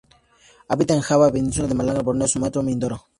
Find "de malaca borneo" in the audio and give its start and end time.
1.67-2.27